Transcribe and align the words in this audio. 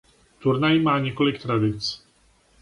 Turnaj 0.39 0.79
má 0.79 0.99
několik 0.99 1.41
tradic. 1.41 2.03